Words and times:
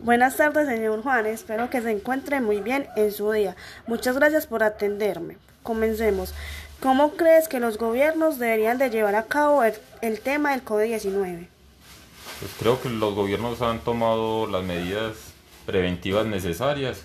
Buenas 0.00 0.36
tardes, 0.36 0.66
señor 0.68 1.02
Juan. 1.02 1.26
Espero 1.26 1.70
que 1.70 1.80
se 1.80 1.90
encuentre 1.90 2.40
muy 2.40 2.60
bien 2.60 2.86
en 2.96 3.12
su 3.12 3.30
día. 3.32 3.56
Muchas 3.86 4.16
gracias 4.16 4.46
por 4.46 4.62
atenderme. 4.62 5.36
Comencemos. 5.62 6.34
¿Cómo 6.80 7.12
crees 7.12 7.48
que 7.48 7.60
los 7.60 7.78
gobiernos 7.78 8.38
deberían 8.38 8.76
de 8.78 8.90
llevar 8.90 9.14
a 9.14 9.22
cabo 9.22 9.64
el, 9.64 9.74
el 10.02 10.20
tema 10.20 10.50
del 10.50 10.64
COVID-19? 10.64 11.48
Pues 12.40 12.52
creo 12.58 12.80
que 12.82 12.90
los 12.90 13.14
gobiernos 13.14 13.62
han 13.62 13.80
tomado 13.80 14.46
las 14.46 14.62
medidas 14.64 15.14
preventivas 15.64 16.26
necesarias, 16.26 17.04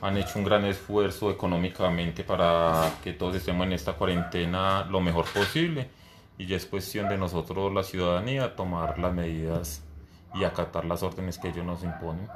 han 0.00 0.16
hecho 0.16 0.38
un 0.38 0.44
gran 0.44 0.64
esfuerzo 0.64 1.30
económicamente 1.30 2.24
para 2.24 2.92
que 3.02 3.12
todos 3.12 3.36
estemos 3.36 3.66
en 3.66 3.72
esta 3.72 3.94
cuarentena 3.94 4.84
lo 4.84 5.00
mejor 5.00 5.26
posible 5.26 5.90
y 6.38 6.46
ya 6.46 6.56
es 6.56 6.66
cuestión 6.66 7.08
de 7.08 7.18
nosotros, 7.18 7.74
la 7.74 7.82
ciudadanía, 7.82 8.54
tomar 8.54 8.98
las 8.98 9.12
medidas 9.12 9.82
y 10.34 10.44
acatar 10.44 10.84
las 10.84 11.02
órdenes 11.02 11.38
que 11.38 11.48
ellos 11.48 11.64
nos 11.64 11.82
imponen. 11.82 12.28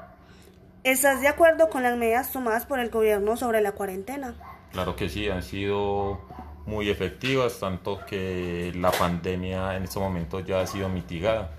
¿Estás 0.85 1.21
de 1.21 1.29
acuerdo 1.29 1.69
con 1.69 1.83
las 1.83 1.97
medidas 1.97 2.33
tomadas 2.33 2.67
por 2.67 2.81
el 2.81 2.91
gobierno 2.91 3.37
sobre 3.37 3.61
la 3.61 3.73
cuarentena? 3.73 4.35
Claro 4.73 4.97
que 4.97 5.09
sí, 5.09 5.29
han 5.29 5.43
sido 5.43 6.21
muy 6.67 6.91
efectivas, 6.91 7.61
tanto 7.61 8.01
que 8.07 8.73
la 8.75 8.91
pandemia 8.91 9.77
en 9.77 9.85
estos 9.85 10.03
momentos 10.03 10.45
ya 10.45 10.61
ha 10.61 10.67
sido 10.67 10.89
mitigada. 10.89 11.51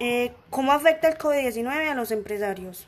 Eh, 0.00 0.32
¿Cómo 0.50 0.72
afecta 0.72 1.08
el 1.08 1.16
COVID-19 1.16 1.90
a 1.90 1.94
los 1.94 2.10
empresarios? 2.10 2.86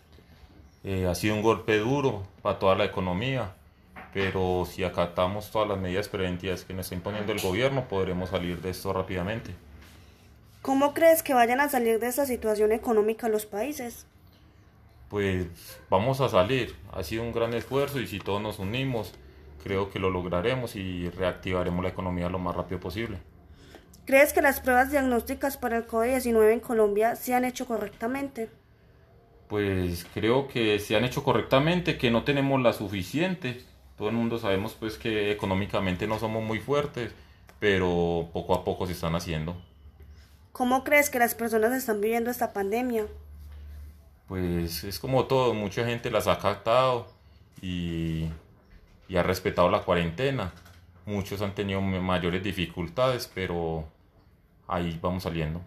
Eh, 0.84 1.06
ha 1.06 1.14
sido 1.14 1.34
un 1.34 1.42
golpe 1.42 1.78
duro 1.78 2.22
para 2.42 2.58
toda 2.58 2.74
la 2.74 2.84
economía, 2.84 3.52
pero 4.12 4.66
si 4.66 4.84
acatamos 4.84 5.50
todas 5.50 5.69
las 5.69 5.78
medidas 5.78 6.08
preventivas 6.08 6.64
que 6.64 6.74
nos 6.74 6.86
está 6.86 6.94
imponiendo 6.94 7.32
el 7.32 7.41
gobierno, 7.41 7.86
podremos 7.88 8.30
salir 8.30 8.60
de 8.60 8.70
esto 8.70 8.92
rápidamente. 8.92 9.55
¿Cómo 10.62 10.92
crees 10.92 11.23
que 11.23 11.32
vayan 11.32 11.60
a 11.60 11.70
salir 11.70 11.98
de 12.00 12.09
esta 12.09 12.27
situación 12.27 12.73
económica 12.73 13.28
los 13.28 13.46
países? 13.46 14.06
Pues 15.09 15.46
vamos 15.88 16.20
a 16.20 16.28
salir. 16.28 16.74
Ha 16.92 17.02
sido 17.02 17.23
un 17.23 17.33
gran 17.33 17.55
esfuerzo 17.55 17.98
y 17.98 18.06
si 18.06 18.19
todos 18.19 18.42
nos 18.42 18.58
unimos, 18.58 19.14
creo 19.64 19.91
que 19.91 19.98
lo 19.98 20.11
lograremos 20.11 20.77
y 20.77 21.08
reactivaremos 21.08 21.83
la 21.83 21.88
economía 21.88 22.28
lo 22.28 22.38
más 22.38 22.55
rápido 22.55 22.78
posible. 22.78 23.19
¿Crees 24.05 24.34
que 24.34 24.42
las 24.42 24.61
pruebas 24.61 24.91
diagnósticas 24.91 25.56
para 25.56 25.78
el 25.78 25.86
COVID-19 25.86 26.53
en 26.53 26.61
Colombia 26.61 27.16
se 27.16 27.34
han 27.34 27.47
hecho 27.47 27.66
correctamente? 27.66 28.50
Pues 29.48 30.06
creo 30.12 30.47
que 30.47 30.78
se 30.78 30.94
han 30.94 31.05
hecho 31.05 31.25
correctamente, 31.25 31.97
que 31.97 32.11
no 32.11 32.22
tenemos 32.22 32.61
la 32.61 32.75
suficiente. 32.75 33.62
Todo 33.97 34.11
el 34.11 34.14
mundo 34.14 34.38
sabemos 34.38 34.77
pues 34.78 34.98
que 34.98 35.33
económicamente 35.33 36.06
no 36.06 36.19
somos 36.19 36.44
muy 36.44 36.61
fuertes, 36.61 37.12
pero 37.58 38.28
poco 38.33 38.55
a 38.55 38.62
poco 38.62 38.86
se 38.86 38.92
están 38.92 39.14
haciendo. 39.14 39.56
¿Cómo 40.53 40.84
crees 40.84 41.11
que 41.11 41.19
las 41.19 41.34
personas 41.34 41.73
están 41.73 42.01
viviendo 42.01 42.31
esta 42.31 42.53
pandemia? 42.53 43.06
Pues 44.29 44.84
es 44.84 44.98
como 44.98 45.27
todo, 45.27 45.55
mucha 45.55 45.84
gente 45.84 46.11
las 46.11 46.27
ha 46.27 46.39
captado 46.39 47.09
y, 47.61 48.29
y 49.09 49.17
ha 49.17 49.23
respetado 49.23 49.71
la 49.71 49.83
cuarentena. 49.83 50.53
Muchos 51.06 51.41
han 51.43 51.55
tenido 51.55 51.81
mayores 51.81 52.43
dificultades, 52.43 53.31
pero 53.33 53.84
ahí 54.69 54.98
vamos 55.03 55.25
saliendo. 55.25 55.61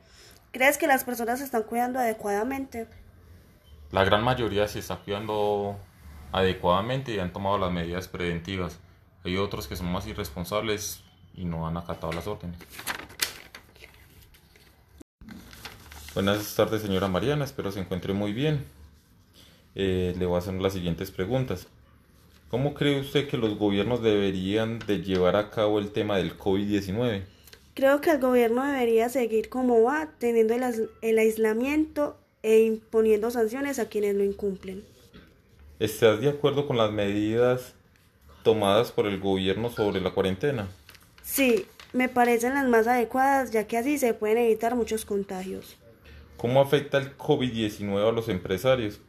¿Crees 0.52 0.78
que 0.78 0.88
las 0.88 1.04
personas 1.04 1.40
se 1.40 1.46
están 1.46 1.64
cuidando 1.64 2.00
adecuadamente? 2.00 2.88
La 3.92 4.04
gran 4.04 4.24
mayoría 4.24 4.68
se 4.68 4.80
está 4.80 4.98
cuidando 4.98 5.78
adecuadamente 6.32 7.14
y 7.14 7.20
han 7.20 7.34
tomado 7.34 7.58
las 7.58 7.72
medidas 7.72 8.08
preventivas. 8.08 8.80
Hay 9.24 9.38
otros 9.38 9.68
que 9.68 9.76
son 9.76 9.92
más 9.92 10.06
irresponsables 10.08 11.04
y 11.34 11.46
no 11.46 11.68
han 11.68 11.78
acatado 11.78 12.14
las 12.14 12.28
órdenes. 12.28 12.60
Buenas 16.14 16.54
tardes, 16.56 16.84
señora 16.84 17.08
Mariana. 17.08 17.44
Espero 17.44 17.72
se 17.72 17.80
encuentre 17.80 18.14
muy 18.14 18.34
bien. 18.34 18.64
Eh, 19.74 20.14
le 20.16 20.28
voy 20.28 20.36
a 20.36 20.40
hacer 20.40 20.54
las 20.54 20.74
siguientes 20.74 21.10
preguntas. 21.10 21.66
¿Cómo 22.50 22.76
cree 22.76 23.00
usted 23.00 23.28
que 23.28 23.36
los 23.36 23.58
gobiernos 23.58 24.04
deberían 24.04 24.78
de 24.78 25.02
llevar 25.02 25.36
a 25.36 25.50
cabo 25.50 25.80
el 25.80 25.92
tema 25.92 26.18
del 26.18 26.38
COVID-19? 26.38 27.24
Creo 27.74 28.00
que 28.00 28.12
el 28.12 28.20
gobierno 28.20 28.64
debería 28.64 29.10
seguir 29.10 29.50
como 29.50 29.82
va, 29.82 30.12
teniendo 30.20 30.54
el, 30.54 30.92
el 31.02 31.18
aislamiento 31.18 32.16
e 32.44 32.60
imponiendo 32.60 33.32
sanciones 33.32 33.80
a 33.80 33.90
quienes 33.90 34.14
lo 34.14 34.24
incumplen. 34.24 34.84
¿Estás 35.80 36.22
de 36.22 36.30
acuerdo 36.30 36.68
con 36.68 36.78
las 36.78 36.92
medidas 36.92 37.74
tomadas 38.44 38.92
por 38.92 39.08
el 39.08 39.20
gobierno 39.20 39.72
sobre 39.72 40.00
la 40.00 40.12
cuarentena? 40.12 40.68
Sí, 41.24 41.66
me 41.92 42.08
parecen 42.08 42.54
las 42.54 42.68
más 42.68 42.86
adecuadas, 42.86 43.50
ya 43.50 43.66
que 43.66 43.80
así 43.80 43.98
se 43.98 44.14
pueden 44.14 44.38
evitar 44.38 44.76
muchos 44.76 45.06
contagios. 45.06 45.76
¿Cómo 46.38 46.62
afecta 46.62 46.98
el 46.98 47.18
COVID-19 47.18 48.08
a 48.08 48.12
los 48.12 48.30
empresarios? 48.30 49.00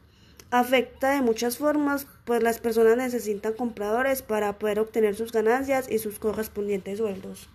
Afecta 0.51 1.15
de 1.15 1.21
muchas 1.21 1.57
formas, 1.57 2.07
pues 2.23 2.41
las 2.41 2.59
personas 2.59 2.97
necesitan 2.97 3.53
compradores 3.53 4.21
para 4.21 4.57
poder 4.57 4.79
obtener 4.79 5.15
sus 5.15 5.31
ganancias 5.31 5.91
y 5.91 5.99
sus 5.99 6.19
correspondientes 6.19 6.99
sueldos. 6.99 7.49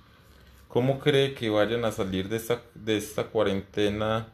¿Cómo 0.68 0.98
cree 0.98 1.34
que 1.34 1.50
vayan 1.50 1.84
a 1.84 1.92
salir 1.92 2.28
de 2.28 2.36
esta, 2.36 2.62
de 2.74 2.96
esta 2.96 3.24
cuarentena 3.28 4.28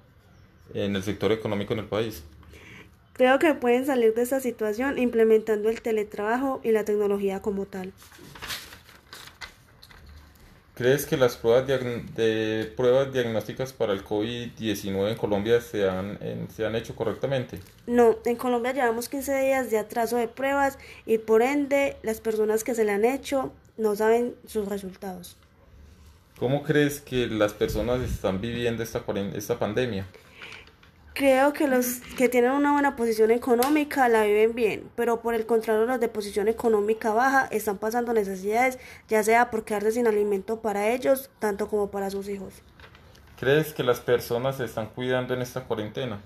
en 0.74 0.96
el 0.96 1.02
sector 1.02 1.32
económico 1.32 1.72
en 1.74 1.80
el 1.80 1.86
país? 1.86 2.24
Creo 3.12 3.38
que 3.38 3.54
pueden 3.54 3.86
salir 3.86 4.12
de 4.14 4.22
esta 4.22 4.40
situación 4.40 4.98
implementando 4.98 5.70
el 5.70 5.80
teletrabajo 5.80 6.60
y 6.62 6.72
la 6.72 6.84
tecnología 6.84 7.40
como 7.40 7.64
tal. 7.64 7.94
¿Crees 10.76 11.06
que 11.06 11.16
las 11.16 11.38
pruebas 11.38 11.66
de 11.66 12.70
pruebas 12.76 13.10
diagnósticas 13.10 13.72
para 13.72 13.94
el 13.94 14.04
COVID-19 14.04 15.08
en 15.08 15.16
Colombia 15.16 15.58
se 15.62 15.88
han, 15.88 16.18
en, 16.20 16.50
se 16.50 16.66
han 16.66 16.76
hecho 16.76 16.94
correctamente? 16.94 17.60
No, 17.86 18.18
en 18.26 18.36
Colombia 18.36 18.74
llevamos 18.74 19.08
15 19.08 19.40
días 19.40 19.70
de 19.70 19.78
atraso 19.78 20.18
de 20.18 20.28
pruebas 20.28 20.78
y 21.06 21.16
por 21.16 21.40
ende 21.40 21.96
las 22.02 22.20
personas 22.20 22.62
que 22.62 22.74
se 22.74 22.84
le 22.84 22.92
han 22.92 23.06
hecho 23.06 23.54
no 23.78 23.96
saben 23.96 24.34
sus 24.46 24.68
resultados. 24.68 25.38
¿Cómo 26.38 26.62
crees 26.62 27.00
que 27.00 27.26
las 27.26 27.54
personas 27.54 28.02
están 28.02 28.42
viviendo 28.42 28.82
esta, 28.82 29.02
esta 29.34 29.58
pandemia? 29.58 30.06
Creo 31.16 31.54
que 31.54 31.66
los 31.66 32.00
que 32.18 32.28
tienen 32.28 32.50
una 32.50 32.72
buena 32.72 32.94
posición 32.94 33.30
económica 33.30 34.06
la 34.06 34.24
viven 34.24 34.54
bien, 34.54 34.90
pero 34.96 35.22
por 35.22 35.34
el 35.34 35.46
contrario 35.46 35.86
los 35.86 35.98
de 35.98 36.08
posición 36.10 36.46
económica 36.46 37.14
baja 37.14 37.48
están 37.50 37.78
pasando 37.78 38.12
necesidades, 38.12 38.78
ya 39.08 39.22
sea 39.22 39.50
por 39.50 39.64
quedarse 39.64 39.92
sin 39.92 40.06
alimento 40.06 40.60
para 40.60 40.90
ellos, 40.90 41.30
tanto 41.38 41.68
como 41.68 41.90
para 41.90 42.10
sus 42.10 42.28
hijos. 42.28 42.52
¿Crees 43.40 43.72
que 43.72 43.82
las 43.82 44.00
personas 44.00 44.58
se 44.58 44.66
están 44.66 44.88
cuidando 44.88 45.32
en 45.32 45.40
esta 45.40 45.64
cuarentena? 45.64 46.20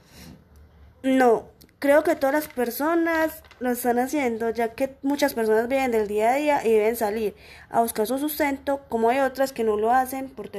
No, 1.05 1.45
creo 1.79 2.03
que 2.03 2.17
todas 2.17 2.35
las 2.35 2.49
personas 2.49 3.45
lo 3.59 3.71
están 3.71 4.01
haciendo, 4.01 4.51
ya 4.51 4.75
que 4.75 4.97
muchas 5.03 5.35
personas 5.35 5.69
viven 5.69 5.93
del 5.93 6.09
día 6.09 6.33
a 6.33 6.35
día 6.35 6.67
y 6.67 6.73
deben 6.73 6.97
salir 6.97 7.37
a 7.71 7.81
buscar 7.81 8.09
su 8.09 8.19
sustento, 8.19 8.81
como 8.89 9.09
hay 9.09 9.21
otras 9.21 9.53
que 9.53 9.63
no 9.63 9.77
lo 9.77 9.93
hacen 9.93 10.29
por 10.29 10.51